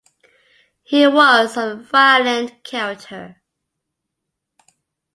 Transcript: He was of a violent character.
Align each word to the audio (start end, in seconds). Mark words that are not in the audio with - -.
He 0.81 1.05
was 1.05 1.55
of 1.57 1.69
a 1.69 1.75
violent 1.83 2.63
character. 2.63 3.39